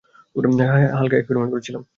[0.95, 1.83] হালকা এক্সপেরিমেন্ট করছিলাম।